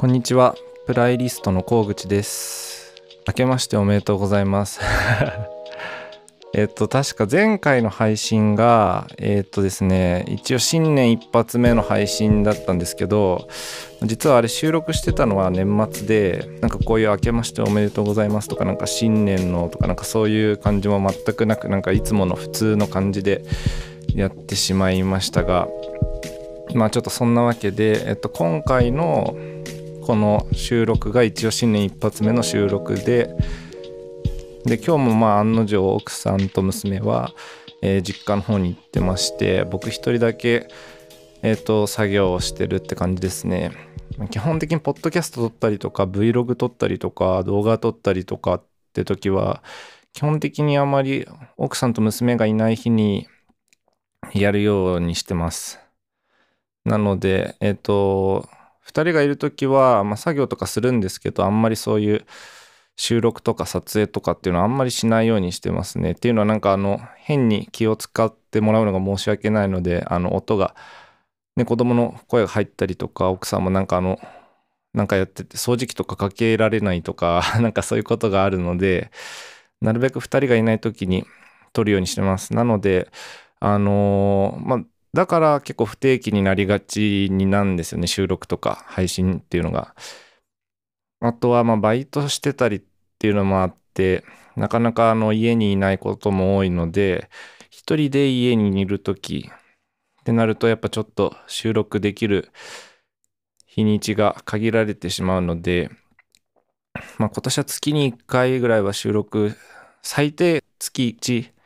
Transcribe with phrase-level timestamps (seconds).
[0.00, 0.54] こんにちは。
[0.86, 2.94] プライリストの河口です。
[3.28, 4.80] 明けましておめでとうございます。
[6.56, 13.46] えっと確か前回の配信がえっとですね一応新年一発目の配信だったんですけど
[14.02, 23.44] 実はあれ収録してたのは年末でなんかこういう「明けましておめでとうございます」とかなんか新年のとかなんかそういう感じも全くなくなんかいつもの普通の感じで
[24.14, 25.68] やってしまいましたが
[26.72, 29.36] まあちょっとそんなわけで、えっと、今回の
[30.10, 33.32] この収録が一応新年一発目の収録で
[34.64, 37.30] で今日もまあ案の定奥さんと娘は、
[37.80, 40.66] えー、実家の方に行ってまして僕一人だけ、
[41.42, 43.70] えーと、作業をしてるって感じですね。
[44.32, 49.62] 基本的にポッドキャスト撮ったりとか Vlog 撮ったりとか動画撮ったりとかって時は
[50.12, 53.28] 基本的にあまり奥さんと娘がいない日に
[54.34, 55.78] やるようにしてます。
[56.84, 58.48] なのでえっ、ー、と
[58.90, 62.26] 2人がいる時は、まあ、作業とかするんですけどあんまりそういう
[62.96, 66.12] 収録とか撮影とかっていうのはあんまりしないようにしてますね。
[66.12, 70.74] っていうのはなんかあの変に気を使ってもらうのが申し訳ないのであの音が、
[71.56, 74.20] ね、子供の声が入ったりとか奥さんもなんかあの
[74.92, 79.10] なんかやってて掃除機とかかけられないとか なんかそういうことがあるので
[79.80, 81.24] なるべく2人がいない時に
[81.72, 82.54] 撮るようにしてます。
[82.54, 83.10] なので
[83.60, 89.94] あのー、まあだから結構不定期になりがちになんですよね収録とか配信っていうのが。
[91.20, 92.82] あとはまあバイトしてたりっ
[93.18, 94.24] ていうのもあって
[94.56, 97.28] なかなかあの家にいないことも多いので
[97.68, 99.50] 一人で家にいる時
[100.20, 102.50] ってなるとやっぱちょっと収録できる
[103.66, 105.90] 日にちが限られてしまうので
[107.18, 109.54] まあ今年は月に1回ぐらいは収録
[110.02, 111.59] 最低月1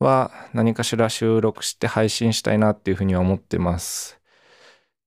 [0.00, 4.18] は何かしら収録して配信したいなっていうふうには思ってます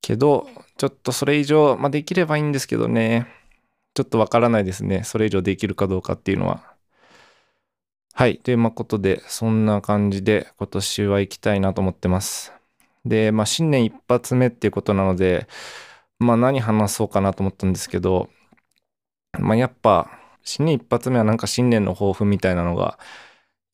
[0.02, 3.28] けどちょっとそれ以上、まあ、できればいいんですけどね
[3.94, 5.04] ちょっとわからないですね。
[5.04, 6.64] それ以上できるかどうかっていうのは。
[8.14, 8.38] はい。
[8.40, 12.54] ということで、そんな感じで今年は行きたいなと思ってます。
[13.06, 15.48] で、まあ、新年一発目っていうことなので、
[16.20, 18.30] まあ、何話そうかなと思ったんですけど、
[19.40, 20.10] まあ、やっぱ、
[20.44, 22.98] 新年一発目はなんか新年の抱負みたいなのが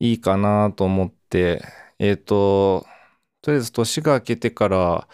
[0.00, 2.86] いいかなと思って、えっ、ー、と、
[3.42, 5.08] とりあえず年が明けてから、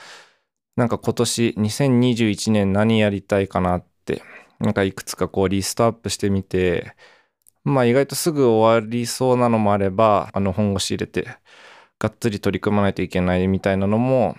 [0.77, 4.22] なんか今年2021年何やりたいかなって
[4.60, 6.94] なんかいくつかこうリストアップしてみて、
[7.65, 11.27] まあ意外とすぐ終わりそうなのもあれば、あの本腰入れて、
[11.99, 14.37] がっつり取り組まないといけないみたいなのも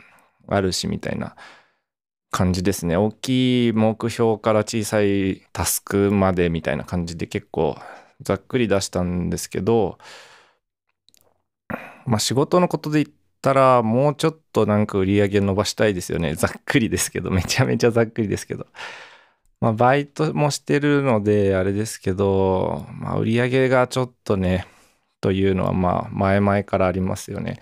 [0.48, 1.36] あるしみたいな
[2.32, 2.98] 感じですね。
[2.98, 7.78] 大きい目標から小さいタスクまでみたいな感じで結構
[8.22, 9.98] ざっくり出したんですけど、
[12.08, 16.34] まあ仕事のことで言ったらもうちょっとなんか売り上げ伸ばしたいですよね。
[16.36, 18.66] ざっくりですけど、めちゃめちゃざっくりですけど。
[19.60, 24.68] まあ、バイトもしてるので、あれですけど、まあ、売り上げがちょっとね、
[25.20, 27.60] というのは、まあ、前々からありますよね。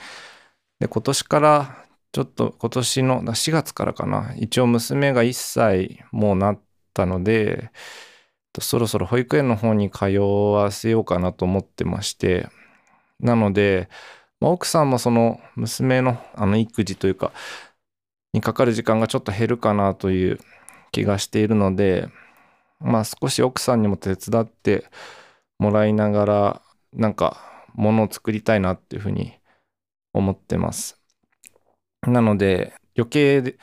[0.80, 6.62] で、今年から、ちょっと今年の4月からかな、一応娘が1歳もうなっ
[6.94, 7.72] たので、
[8.60, 12.48] そろそろ保育園の方に通わせようかなと思ってまして、
[13.20, 13.90] なので、
[14.46, 17.32] まあ、奥さんもその娘のあの育児というか、
[18.32, 20.40] にかかる時間がちょっと減るかなという
[20.92, 22.10] 気がしているので
[22.80, 24.86] まあ少し奥さんにも手伝って
[25.58, 26.62] もらいながら
[26.94, 29.34] なんかものを作りたいなっていうふうに
[30.14, 31.02] 思ってます。
[32.04, 33.58] なので余計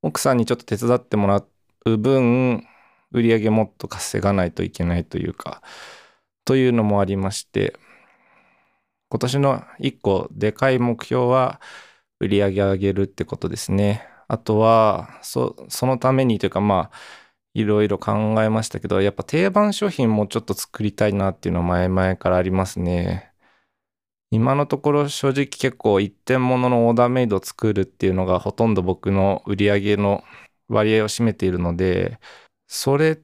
[0.00, 1.44] 奥さんにちょっと手伝ってもら
[1.84, 2.66] う分
[3.10, 5.60] 売り上げもっと稼がないといけないというか
[6.46, 7.76] というのもありまして
[9.12, 11.60] 今年の1個でかい目標は
[12.18, 16.96] 売り上げ上げるってことですねあとはそのためにというかまあ
[17.52, 23.34] いろいろ考えましたけどやっぱ定番商品もちょっと作りたいなっていうのは前々からありますね。
[24.30, 30.24] 今のところ正直結構一点物のオーダーメイドを作るっていうのがほとんど僕の売り上げの
[30.68, 32.18] 割合を占めているので
[32.66, 33.20] それ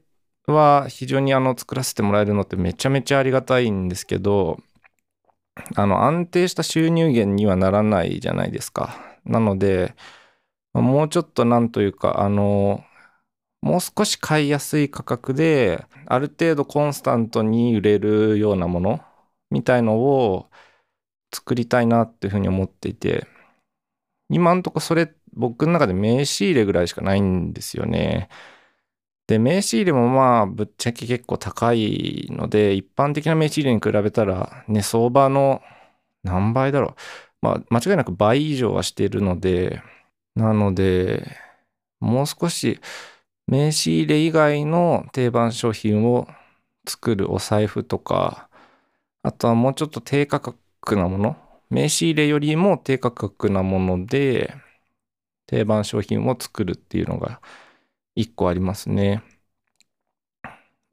[0.47, 4.59] は非常にあの作らせてもらえるのってめちゃめちゃありがたいんですけど
[5.77, 8.97] あの安定した収入源にはならないじゃないですか。
[9.25, 9.95] なので
[10.75, 12.85] もうちょっとなんというか、あの、
[13.63, 19.01] もう少し買いやすい価格で、ある程度コンスタントに売れるようなもの
[19.51, 20.47] みたいのを
[21.35, 23.27] 作りたいなっていうふうに思っていて、
[24.31, 28.29] 今んとこそれ僕の中で名刺入れぐらいしかないんですよね。
[29.29, 35.63] で、名刺入れもまあぶっちゃけ結構高いので、一般的な名刺入れに比べたらね、相場の
[36.25, 36.95] 何倍だろう。
[37.43, 39.83] まあ間違いなく倍以上はしているので、
[40.35, 41.37] なので、
[42.01, 42.81] もう少し
[43.47, 46.29] 名刺入れ以外の定番商品を
[46.89, 48.49] 作るお財布とか、
[49.23, 51.37] あとはもうちょっと低価格なもの、
[51.71, 54.55] 名刺入れよりも低価格なもので、
[55.47, 57.41] 定番商品を作るっていうのが
[58.19, 59.23] 一個ありますね。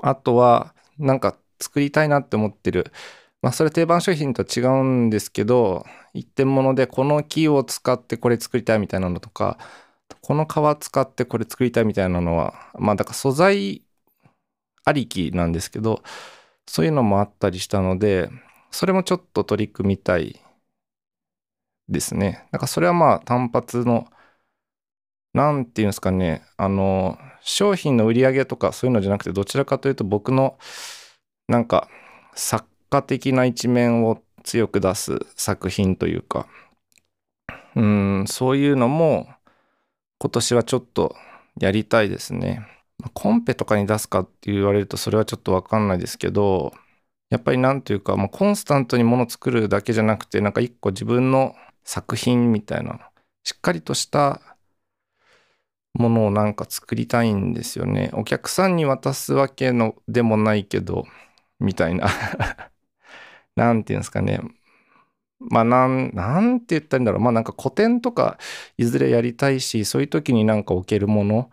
[0.01, 2.91] あとは、なんか作りたいなって思ってる。
[3.41, 9.57] まあそれ定番商品と違うんですけど、一点物でこの木を使ってこれ作りたいみたいなのとか、
[10.21, 13.83] この皮使ってこれ作りたいみたいなのは、まあだから素材
[14.85, 16.03] ありきなんですけど、
[16.67, 18.29] そういうのもあったりしたので、
[18.71, 20.41] それもちょっと取り組みたい
[21.89, 22.47] ですね。
[22.51, 24.07] なんかそれはまあ単発の、
[25.35, 30.57] なんていうんですかね、あの、商品の売り上げとかそういうのじゃなくて、どちらかというと僕の
[31.49, 31.89] なんか
[32.35, 36.47] 作家的な一面を強く出す作品というか、
[37.75, 39.27] うん、そういうのも
[40.19, 41.15] 今年はちょっと
[41.59, 42.65] やりたいですね。
[43.13, 46.73] コンペとかに出すかって言われるとそれはちょっとわかんないですけど、
[47.29, 53.11] やっぱりなんというか、まあ、コンスタントにもの作るだけじゃなくて、なんか一個自分の作品みたいな、
[53.43, 54.54] しっかりとした
[55.95, 58.11] ものをなんか作りたいんですよね。
[58.13, 61.05] お客さんに渡すわけのでもないけど、
[61.59, 62.07] みたいな。
[63.55, 64.39] なんていうんですかね。
[65.39, 67.21] まあなん、なんて言ったらいいんだろう。
[67.21, 68.37] まあなんか古典とか
[68.77, 71.49] いずれやりたいし、そういう時になんか置けるもの、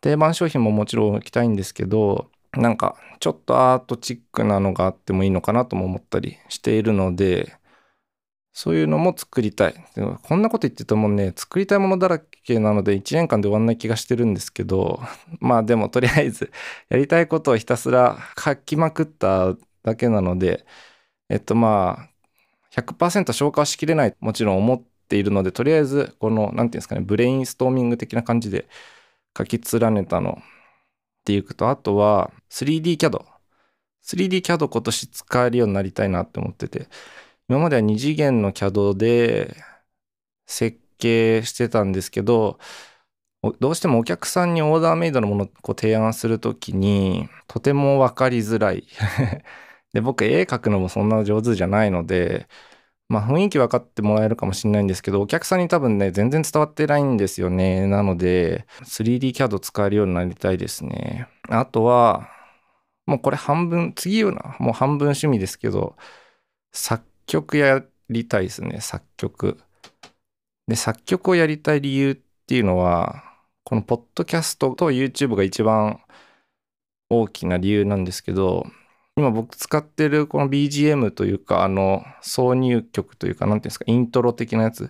[0.00, 7.56] 定番商品ももちろん置きたいんですけど、なんかちょっとアートチックなのがあってもいいのかなとも思ったりしているので、
[8.52, 9.74] そういうのも作りたい。
[10.22, 15.00] こんなこと言っててもね、作りたいものだらけなので1年間で終わんない気がしてるんですけど、
[15.40, 16.52] まあでもとりあえず
[16.90, 20.66] やりたいことをひたすら書きまくっただけなので、
[21.30, 22.10] えっとまあ、
[22.72, 28.68] 100%消化しきれないもちろん思っているので、とりあえずこの、何て言うんですかね、ブレインストーミング的な感じで
[29.36, 30.42] 書き連ねたの
[31.22, 33.24] っていうと、あとは 3D CAD。
[34.02, 36.88] 3D CAD 今年使えるようになりたいなって思ってて、
[37.48, 39.56] 今までは2次元の CAD で
[40.46, 42.58] 設計してたんですけど、
[43.58, 48.86] どうしてもお客さんにオーダーメイドのものをこう提案するときに、とても分かりづらい。
[49.92, 52.46] で、僕絵描くのもそんな上手じゃないので、
[53.08, 57.86] まあ雰囲気分かってもらえるかもしれないんですけど、お客さんに多分ね、全然伝わってないんですよね。
[57.86, 61.28] なので、3D CAD 使えるようになりたいですね。
[61.48, 62.28] あとは、
[63.06, 65.96] もうこれ半分、次はもう半分趣味ですけど、
[66.72, 69.58] 作曲やりたいですね、作曲。
[70.66, 72.14] で、作曲をやりたい理由っ
[72.46, 73.24] ていうのは、
[73.64, 76.00] このポッドキャストと YouTube が一番
[77.08, 78.66] 大きな理由なんですけど、
[79.16, 84.88] 今僕使ってるこの BGM というか、あの、挿入曲というか、なんていうんですか、イントロ的なやつっ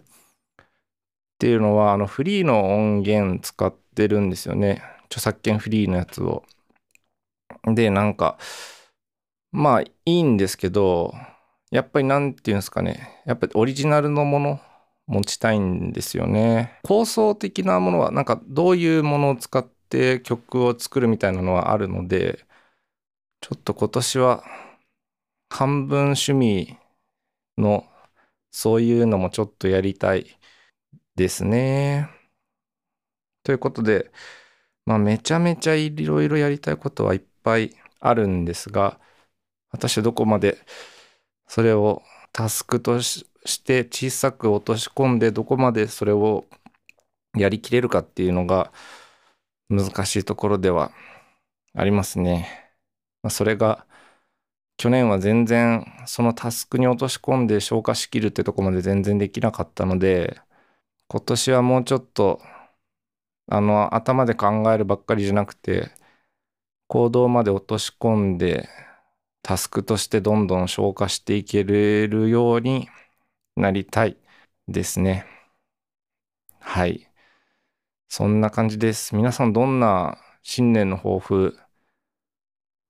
[1.38, 4.82] ていうのは、あの、フリーの音源使ってるんですよね。
[5.06, 6.44] 著作権フリーのやつを。
[7.66, 8.38] で、なんか、
[9.50, 11.14] まあいいんですけど、
[11.72, 14.60] やっぱりなんていうんですかね、やっぱりオリジナルのもの
[15.06, 16.78] 持ちたいんですよね。
[16.82, 22.44] 構想的なものは、なんかどういうものを使って曲を作るみたいなのはあるので、
[23.40, 24.44] ちょっと今年は
[25.48, 26.76] 半分趣味
[27.56, 27.86] の
[28.50, 30.38] そういうのもちょっとやりたい
[31.16, 32.10] ですね。
[33.44, 34.12] ということで、
[34.84, 39.00] まあめちゃめちゃいろいろやりたいことはいっぱいあるんですが、
[39.70, 40.58] 私はどこまで
[41.52, 43.26] それをタスクとし
[43.62, 46.46] て小さく落とし込んでどこまでそれを
[47.36, 48.72] やりきれるかっていうのが
[49.68, 50.92] 難しいところでは
[51.74, 52.72] ありますね。
[53.22, 53.84] ま、それが
[54.78, 60.40] 去年は全然そのタスクに落とし込んで消化しきるってとこまで全然できなかったので
[61.08, 62.40] 今年はもうちょっと
[63.48, 65.90] あの頭で考えるばっかりじゃなくて
[66.88, 68.70] 行動まで落とし込んで
[69.42, 72.88] タスクとしてどんどん消化していけるように
[73.56, 74.16] なりたい
[74.68, 75.26] ですね。
[76.60, 77.08] はい。
[78.08, 79.16] そんな感じです。
[79.16, 81.58] 皆さんどんな新年の抱負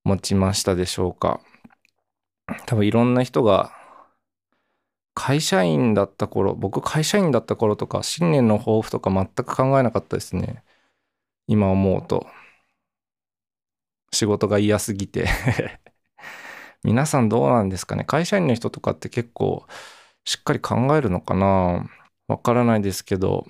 [0.04, 1.40] 持ちましたでしょうか？
[2.66, 3.72] 多分いろんな人が
[5.14, 10.64] 会社員だった頃僕会社員だった頃とか新年の抱負とか全く考えなかったですね
[11.46, 12.26] 今思うと
[14.10, 15.28] 仕事が嫌すぎて
[16.84, 18.04] 皆さんどうなんですかね？
[18.04, 19.66] 会社員の人とかって結構
[20.24, 21.88] しっかり考えるのかな？
[22.28, 23.46] わからないですけど。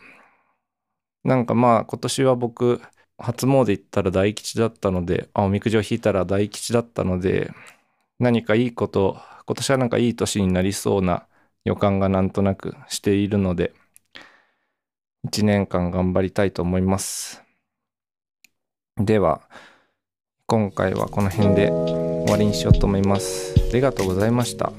[1.24, 2.80] なんかまあ今年は僕
[3.16, 7.52] 初詣行ったら大吉だったので、あ、おみくじを引いたら大吉だったので、
[8.18, 11.26] 何かいいこと、今年はなんかいい年になりそうな
[11.64, 13.72] 予感がなんとなくしているので、
[15.24, 17.42] 1年間頑張りたいと思います。
[18.96, 19.42] では
[20.52, 23.54] 今回はこの辺で終わりにしようと思います。
[23.56, 24.70] ありがとうございました。